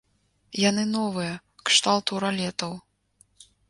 Яны 0.69 0.85
новыя, 0.95 1.33
кшталту 1.69 2.13
ралетаў. 2.27 2.71